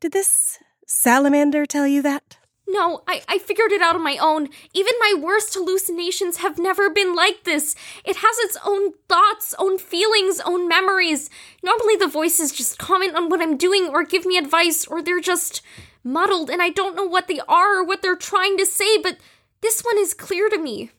Did 0.00 0.12
this 0.12 0.58
salamander 0.86 1.66
tell 1.66 1.86
you 1.86 2.00
that? 2.02 2.38
No, 2.66 3.02
I, 3.06 3.22
I 3.28 3.38
figured 3.38 3.72
it 3.72 3.82
out 3.82 3.96
on 3.96 4.04
my 4.04 4.16
own. 4.16 4.48
Even 4.72 4.92
my 4.98 5.14
worst 5.20 5.52
hallucinations 5.54 6.38
have 6.38 6.58
never 6.58 6.88
been 6.88 7.14
like 7.14 7.44
this. 7.44 7.74
It 8.04 8.16
has 8.16 8.38
its 8.38 8.56
own 8.64 8.92
thoughts, 9.08 9.54
own 9.58 9.78
feelings, 9.78 10.40
own 10.40 10.68
memories. 10.68 11.28
Normally, 11.62 11.96
the 11.96 12.06
voices 12.06 12.52
just 12.52 12.78
comment 12.78 13.14
on 13.14 13.28
what 13.28 13.42
I'm 13.42 13.56
doing 13.56 13.88
or 13.88 14.04
give 14.04 14.24
me 14.24 14.38
advice, 14.38 14.86
or 14.86 15.02
they're 15.02 15.20
just 15.20 15.60
muddled 16.04 16.50
and 16.50 16.62
I 16.62 16.70
don't 16.70 16.96
know 16.96 17.04
what 17.04 17.28
they 17.28 17.40
are 17.48 17.78
or 17.78 17.84
what 17.84 18.02
they're 18.02 18.16
trying 18.16 18.56
to 18.58 18.66
say, 18.66 18.98
but 18.98 19.18
this 19.60 19.82
one 19.82 19.98
is 19.98 20.14
clear 20.14 20.48
to 20.48 20.58
me. 20.58 20.90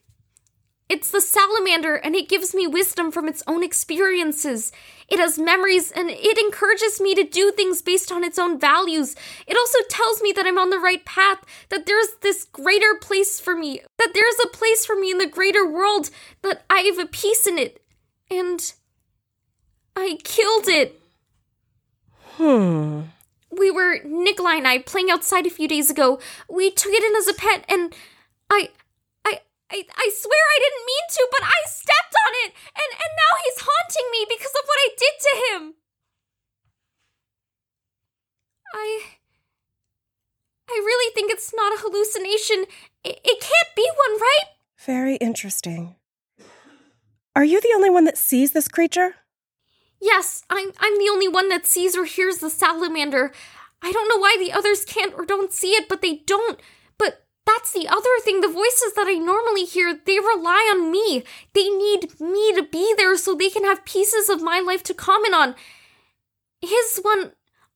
It's 0.90 1.10
the 1.10 1.22
salamander, 1.22 1.96
and 1.96 2.16
it 2.16 2.30
gives 2.30 2.54
me 2.54 2.68
wisdom 2.68 3.12
from 3.12 3.28
its 3.28 3.42
own 3.48 3.64
experiences. 3.64 4.72
It 5.08 5.18
has 5.18 5.40
memories, 5.40 5.92
and 5.92 6.10
it 6.10 6.38
encourages 6.38 7.00
me 7.00 7.16
to 7.16 7.24
do 7.24 7.52
things 7.52 7.82
based 7.82 8.12
on 8.12 8.24
its 8.24 8.38
own 8.38 8.60
values. 8.60 9.16
It 9.48 9.58
also 9.58 9.80
tells 9.90 10.22
me 10.22 10.34
that 10.34 10.46
I'm 10.46 10.60
on 10.60 10.70
the 10.70 10.80
right 10.80 11.04
path, 11.06 11.44
that 11.70 11.86
there's 11.86 12.10
this 12.22 12.44
greater 12.44 12.96
place 12.96 13.40
for 13.40 13.56
me, 13.56 13.82
that 13.98 14.12
there's 14.14 14.40
a 14.44 14.56
place 14.56 14.86
for 14.86 14.96
me 14.96 15.10
in 15.10 15.18
the 15.18 15.26
greater 15.26 15.66
world, 15.66 16.10
that 16.42 16.64
I 16.70 16.82
have 16.82 17.00
a 17.00 17.06
piece 17.06 17.48
in 17.48 17.58
it. 17.58 17.82
And 18.30 18.74
I 19.96 20.18
killed 20.24 20.68
it. 20.68 21.00
Hmm. 22.36 23.02
We 23.52 23.72
were, 23.72 24.00
Nikolai 24.04 24.56
and 24.56 24.68
I, 24.68 24.80
playing 24.80 25.12
outside 25.12 25.46
a 25.46 25.52
few 25.52 25.68
days 25.68 25.90
ago. 25.90 26.20
We 26.50 26.72
took 26.72 26.92
it 26.92 27.04
in 27.04 27.16
as 27.16 27.28
a 27.28 27.34
pet, 27.34 27.66
and 27.70 27.96
I. 28.50 28.70
I, 29.74 29.82
I, 29.90 30.08
swear 30.14 30.44
I 30.54 30.60
didn't 30.62 30.86
mean 30.86 31.06
to, 31.18 31.24
but 31.34 31.42
I 31.42 31.60
stepped 31.66 32.14
on 32.14 32.34
it, 32.46 32.52
and, 32.78 32.92
and 32.94 33.12
now 33.18 33.34
he's 33.42 33.66
haunting 33.66 34.08
me 34.14 34.22
because 34.30 34.54
of 34.54 34.66
what 34.70 34.80
I 34.86 34.90
did 34.94 35.16
to 35.18 35.34
him. 35.50 35.62
I. 38.74 38.88
I 40.70 40.82
really 40.86 41.14
think 41.14 41.32
it's 41.32 41.54
not 41.54 41.74
a 41.74 41.82
hallucination. 41.82 42.66
It, 43.04 43.20
it 43.24 43.42
can't 43.42 43.76
be 43.76 43.90
one, 43.98 44.20
right? 44.20 44.48
Very 44.78 45.16
interesting. 45.18 45.96
Are 47.36 47.44
you 47.44 47.60
the 47.60 47.74
only 47.76 47.90
one 47.90 48.06
that 48.06 48.18
sees 48.18 48.52
this 48.52 48.68
creature? 48.68 49.16
Yes, 50.00 50.44
I'm 50.50 50.72
I'm 50.80 50.98
the 50.98 51.10
only 51.12 51.28
one 51.28 51.50
that 51.50 51.66
sees 51.66 51.96
or 51.96 52.06
hears 52.06 52.38
the 52.38 52.50
salamander. 52.50 53.32
I 53.82 53.92
don't 53.92 54.10
know 54.10 54.18
why 54.18 54.38
the 54.40 54.54
others 54.54 54.86
can't 54.86 55.14
or 55.14 55.26
don't 55.26 55.52
see 55.52 55.72
it, 55.72 55.90
but 55.90 56.02
they 56.02 56.22
don't. 56.26 56.60
But 56.98 57.23
that's 57.46 57.74
the 57.74 57.88
other 57.88 58.10
thing. 58.24 58.42
The 58.42 58.48
voices 58.48 58.94
that 58.96 59.08
I 59.08 59.16
normally 59.16 59.66
hear, 59.66 60.00
they 60.06 60.20
rely 60.20 60.72
on 60.74 60.92
me. 60.92 61.24
They 61.54 61.70
need 61.70 62.20
me 62.20 62.54
to 62.54 62.64
be 62.64 62.94
there 62.98 63.18
so 63.18 63.36
they 63.36 63.50
can 63.50 63.64
have 63.64 63.86
pieces 63.86 64.30
of 64.30 64.42
my 64.42 64.60
life 64.60 64.84
to 64.84 64.94
comment 64.94 65.36
on. 65.36 65.56
His 66.62 67.00
one 67.02 67.34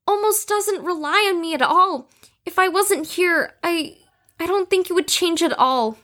almost 0.08 0.48
doesn't 0.48 0.86
rely 0.86 1.30
on 1.34 1.42
me 1.42 1.54
at 1.54 1.62
all. 1.62 2.10
If 2.46 2.58
I 2.58 2.70
wasn't 2.70 3.08
here, 3.08 3.56
I 3.62 3.98
I 4.40 4.46
don't 4.46 4.70
think 4.70 4.90
it 4.90 4.94
would 4.94 5.08
change 5.08 5.44
at 5.44 5.58
all. 5.58 5.98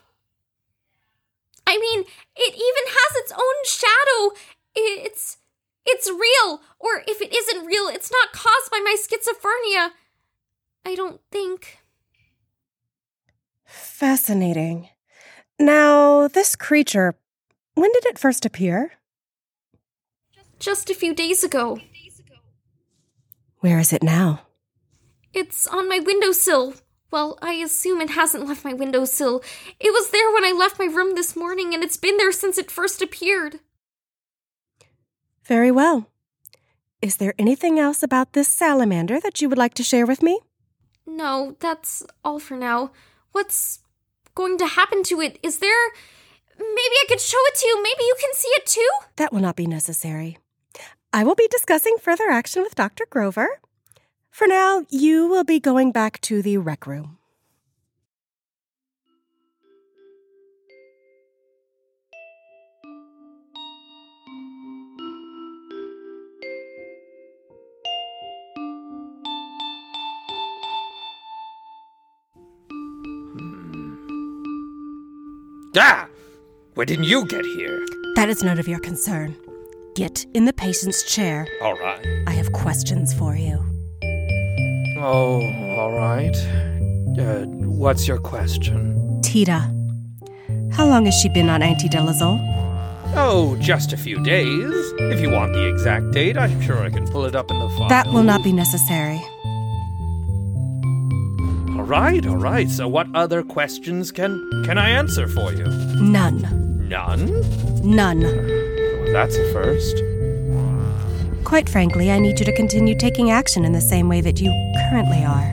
I 1.66 1.78
mean, 1.78 2.04
it 2.36 2.54
even 2.54 2.84
has 2.86 3.16
its 3.16 3.32
own 3.32 3.64
shadow. 3.64 4.36
It's 4.74 5.38
it's 5.86 6.10
real, 6.10 6.60
or 6.78 7.02
if 7.06 7.22
it 7.22 7.34
isn't 7.34 7.66
real, 7.66 7.88
it's 7.88 8.10
not 8.10 8.32
caused 8.32 8.70
by 8.70 8.80
my 8.84 8.96
schizophrenia. 8.98 9.90
I 10.84 10.94
don't 10.94 11.20
think. 11.30 11.78
Fascinating. 13.74 14.88
Now, 15.58 16.28
this 16.28 16.54
creature, 16.56 17.14
when 17.74 17.92
did 17.92 18.06
it 18.06 18.18
first 18.18 18.46
appear? 18.46 18.92
Just 20.58 20.90
a 20.90 20.94
few 20.94 21.14
days 21.14 21.42
ago. 21.42 21.80
Where 23.58 23.78
is 23.78 23.92
it 23.92 24.02
now? 24.02 24.42
It's 25.32 25.66
on 25.66 25.88
my 25.88 25.98
windowsill. 25.98 26.74
Well, 27.10 27.38
I 27.42 27.54
assume 27.54 28.00
it 28.00 28.10
hasn't 28.10 28.46
left 28.46 28.64
my 28.64 28.72
windowsill. 28.72 29.42
It 29.80 29.92
was 29.92 30.10
there 30.10 30.32
when 30.32 30.44
I 30.44 30.52
left 30.52 30.78
my 30.78 30.86
room 30.86 31.14
this 31.14 31.34
morning, 31.34 31.74
and 31.74 31.82
it's 31.82 31.96
been 31.96 32.16
there 32.16 32.32
since 32.32 32.58
it 32.58 32.70
first 32.70 33.02
appeared. 33.02 33.60
Very 35.44 35.70
well. 35.70 36.10
Is 37.02 37.16
there 37.16 37.34
anything 37.38 37.78
else 37.78 38.02
about 38.02 38.32
this 38.32 38.48
salamander 38.48 39.20
that 39.20 39.40
you 39.40 39.48
would 39.48 39.58
like 39.58 39.74
to 39.74 39.82
share 39.82 40.06
with 40.06 40.22
me? 40.22 40.40
No, 41.06 41.56
that's 41.60 42.02
all 42.24 42.38
for 42.38 42.56
now. 42.56 42.92
What's 43.34 43.80
going 44.36 44.58
to 44.58 44.66
happen 44.66 45.02
to 45.10 45.20
it? 45.20 45.40
Is 45.42 45.58
there. 45.58 45.88
Maybe 46.56 46.96
I 47.02 47.04
could 47.08 47.20
show 47.20 47.36
it 47.48 47.56
to 47.56 47.66
you. 47.66 47.82
Maybe 47.82 48.04
you 48.04 48.14
can 48.20 48.30
see 48.32 48.48
it 48.50 48.64
too? 48.64 48.88
That 49.16 49.32
will 49.32 49.40
not 49.40 49.56
be 49.56 49.66
necessary. 49.66 50.38
I 51.12 51.24
will 51.24 51.34
be 51.34 51.48
discussing 51.50 51.96
further 52.00 52.30
action 52.30 52.62
with 52.62 52.76
Dr. 52.76 53.06
Grover. 53.10 53.48
For 54.30 54.46
now, 54.46 54.86
you 54.88 55.26
will 55.26 55.42
be 55.42 55.58
going 55.58 55.90
back 55.90 56.20
to 56.20 56.42
the 56.42 56.58
rec 56.58 56.86
room. 56.86 57.18
Ah! 75.76 76.08
Why 76.74 76.84
didn't 76.84 77.04
you 77.04 77.26
get 77.26 77.44
here? 77.44 77.84
That 78.14 78.28
is 78.28 78.44
none 78.44 78.58
of 78.60 78.68
your 78.68 78.78
concern. 78.78 79.36
Get 79.96 80.24
in 80.34 80.44
the 80.44 80.52
patient's 80.52 81.02
chair. 81.12 81.46
All 81.62 81.74
right. 81.74 82.06
I 82.26 82.32
have 82.32 82.52
questions 82.52 83.12
for 83.12 83.34
you. 83.34 83.58
Oh, 84.98 85.42
all 85.76 85.92
right. 85.92 86.36
Uh, 87.18 87.46
what's 87.46 88.06
your 88.06 88.18
question? 88.18 89.20
Tida, 89.22 89.70
how 90.72 90.86
long 90.86 91.06
has 91.06 91.14
she 91.14 91.28
been 91.28 91.48
on 91.48 91.60
antidelazole? 91.60 92.38
Oh, 93.16 93.56
just 93.60 93.92
a 93.92 93.96
few 93.96 94.22
days. 94.24 94.72
If 94.98 95.20
you 95.20 95.30
want 95.30 95.52
the 95.52 95.68
exact 95.68 96.10
date, 96.12 96.36
I'm 96.36 96.60
sure 96.60 96.78
I 96.82 96.90
can 96.90 97.06
pull 97.08 97.24
it 97.24 97.34
up 97.34 97.50
in 97.50 97.58
the 97.58 97.68
file. 97.70 97.88
That 97.88 98.06
will 98.08 98.24
not 98.24 98.42
be 98.42 98.52
necessary. 98.52 99.20
Right, 101.94 102.26
all 102.26 102.36
right. 102.36 102.68
So, 102.68 102.88
what 102.88 103.06
other 103.14 103.44
questions 103.44 104.10
can 104.10 104.64
can 104.64 104.78
I 104.78 104.90
answer 104.90 105.28
for 105.28 105.52
you? 105.52 105.64
None. 106.02 106.88
None. 106.88 107.24
None. 107.84 108.20
Well, 108.20 109.12
that's 109.12 109.36
a 109.36 109.52
first. 109.52 110.02
Quite 111.44 111.68
frankly, 111.68 112.10
I 112.10 112.18
need 112.18 112.40
you 112.40 112.46
to 112.46 112.56
continue 112.56 112.98
taking 112.98 113.30
action 113.30 113.64
in 113.64 113.70
the 113.74 113.80
same 113.80 114.08
way 114.08 114.20
that 114.22 114.40
you 114.40 114.50
currently 114.90 115.22
are. 115.22 115.50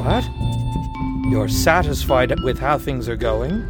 What? 0.00 0.24
You're 1.30 1.48
satisfied 1.50 2.40
with 2.40 2.58
how 2.58 2.78
things 2.78 3.06
are 3.06 3.16
going? 3.16 3.62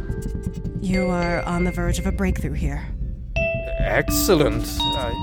You 0.79 1.07
are 1.07 1.41
on 1.41 1.65
the 1.65 1.71
verge 1.71 1.99
of 1.99 2.05
a 2.05 2.13
breakthrough 2.13 2.53
here. 2.53 2.87
Excellent. 3.79 4.77
Uh, 4.79 5.13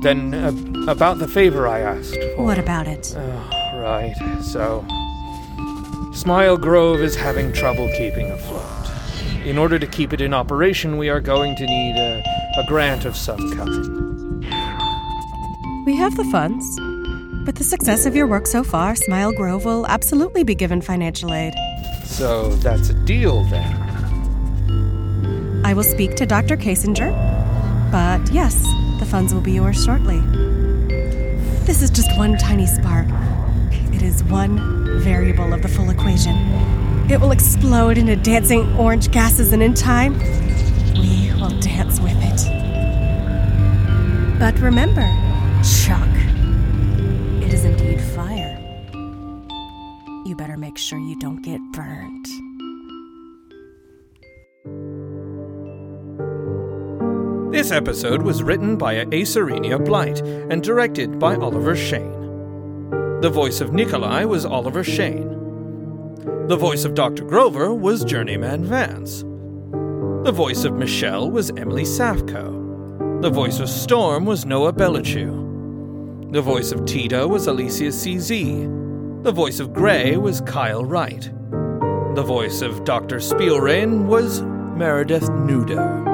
then, 0.00 0.32
uh, 0.32 0.92
about 0.92 1.18
the 1.18 1.26
favor 1.26 1.66
I 1.66 1.80
asked 1.80 2.14
for. 2.36 2.44
What 2.44 2.60
about 2.60 2.86
it? 2.86 3.12
Oh, 3.18 3.80
right. 3.82 4.14
So, 4.44 4.86
Smile 6.12 6.56
Grove 6.56 7.00
is 7.00 7.14
having 7.14 7.52
trouble 7.52 7.88
keeping 7.96 8.32
afloat. 8.32 8.66
In 9.46 9.56
order 9.56 9.78
to 9.78 9.86
keep 9.86 10.12
it 10.12 10.20
in 10.20 10.34
operation, 10.34 10.98
we 10.98 11.08
are 11.08 11.20
going 11.20 11.54
to 11.54 11.64
need 11.64 11.96
a, 11.96 12.20
a 12.58 12.64
grant 12.66 13.04
of 13.04 13.16
some 13.16 13.38
kind. 13.56 14.44
We 15.86 15.94
have 15.94 16.16
the 16.16 16.24
funds. 16.24 16.66
With 17.46 17.54
the 17.54 17.64
success 17.64 18.06
of 18.06 18.16
your 18.16 18.26
work 18.26 18.48
so 18.48 18.64
far, 18.64 18.96
Smile 18.96 19.30
Grove 19.30 19.64
will 19.64 19.86
absolutely 19.86 20.42
be 20.42 20.56
given 20.56 20.80
financial 20.80 21.32
aid. 21.32 21.54
So, 22.04 22.56
that's 22.56 22.90
a 22.90 22.94
deal 23.04 23.44
then. 23.44 23.76
I 25.64 25.72
will 25.72 25.84
speak 25.84 26.16
to 26.16 26.26
Dr. 26.26 26.56
Kasinger, 26.56 27.12
but 27.92 28.28
yes, 28.32 28.60
the 28.98 29.06
funds 29.06 29.32
will 29.32 29.42
be 29.42 29.52
yours 29.52 29.84
shortly. 29.84 30.18
This 31.66 31.82
is 31.82 31.90
just 31.90 32.18
one 32.18 32.36
tiny 32.36 32.66
spark. 32.66 33.06
It 33.94 34.02
is 34.02 34.24
one 34.24 34.79
variable 34.98 35.52
of 35.52 35.62
the 35.62 35.68
full 35.68 35.90
equation. 35.90 36.36
It 37.10 37.20
will 37.20 37.32
explode 37.32 37.98
into 37.98 38.16
dancing 38.16 38.72
orange 38.76 39.10
gases, 39.10 39.52
and 39.52 39.62
in 39.62 39.74
time, 39.74 40.18
we 40.94 41.32
will 41.34 41.58
dance 41.60 42.00
with 42.00 42.16
it. 42.16 42.40
But 44.38 44.58
remember, 44.60 45.06
Chuck, 45.62 46.08
it 47.42 47.52
is 47.52 47.64
indeed 47.64 48.00
fire. 48.00 48.58
You 50.24 50.34
better 50.36 50.56
make 50.56 50.78
sure 50.78 50.98
you 50.98 51.18
don't 51.18 51.42
get 51.42 51.60
burnt. 51.72 52.28
This 57.52 57.72
episode 57.72 58.22
was 58.22 58.42
written 58.42 58.76
by 58.76 59.04
Acerenia 59.04 59.78
Blight 59.84 60.20
and 60.22 60.62
directed 60.62 61.18
by 61.18 61.34
Oliver 61.34 61.74
Shane. 61.74 62.19
The 63.20 63.28
voice 63.28 63.60
of 63.60 63.74
Nikolai 63.74 64.24
was 64.24 64.46
Oliver 64.46 64.82
Shane. 64.82 65.28
The 66.48 66.56
voice 66.56 66.86
of 66.86 66.94
Dr. 66.94 67.22
Grover 67.22 67.74
was 67.74 68.02
Journeyman 68.02 68.64
Vance. 68.64 69.20
The 70.24 70.32
voice 70.32 70.64
of 70.64 70.72
Michelle 70.72 71.30
was 71.30 71.50
Emily 71.50 71.82
Safko. 71.82 73.20
The 73.20 73.28
voice 73.28 73.60
of 73.60 73.68
Storm 73.68 74.24
was 74.24 74.46
Noah 74.46 74.72
Belachew. 74.72 76.32
The 76.32 76.40
voice 76.40 76.72
of 76.72 76.80
Tida 76.80 77.28
was 77.28 77.46
Alicia 77.46 77.88
CZ. 77.88 79.22
The 79.22 79.32
voice 79.32 79.60
of 79.60 79.74
Grey 79.74 80.16
was 80.16 80.40
Kyle 80.40 80.86
Wright. 80.86 81.30
The 82.14 82.24
voice 82.26 82.62
of 82.62 82.84
Dr. 82.84 83.18
Spielrein 83.18 84.06
was 84.06 84.40
Meredith 84.40 85.28
Nudo. 85.28 86.09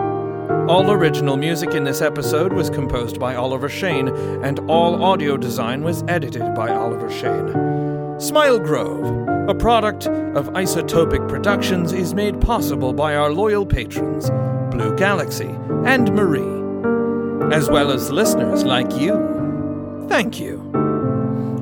All 0.68 0.90
original 0.90 1.36
music 1.36 1.74
in 1.74 1.84
this 1.84 2.02
episode 2.02 2.52
was 2.52 2.70
composed 2.70 3.20
by 3.20 3.36
Oliver 3.36 3.68
Shane, 3.68 4.08
and 4.42 4.58
all 4.68 5.04
audio 5.04 5.36
design 5.36 5.84
was 5.84 6.02
edited 6.08 6.56
by 6.56 6.70
Oliver 6.70 7.08
Shane. 7.08 8.18
Smile 8.18 8.58
Grove, 8.58 9.48
a 9.48 9.54
product 9.54 10.08
of 10.08 10.48
Isotopic 10.54 11.28
Productions, 11.28 11.92
is 11.92 12.14
made 12.14 12.40
possible 12.40 12.92
by 12.92 13.14
our 13.14 13.32
loyal 13.32 13.64
patrons, 13.64 14.28
Blue 14.74 14.96
Galaxy 14.96 15.54
and 15.84 16.12
Marie, 16.12 17.54
as 17.54 17.70
well 17.70 17.92
as 17.92 18.10
listeners 18.10 18.64
like 18.64 18.92
you. 18.96 20.06
Thank 20.08 20.40
you. 20.40 20.60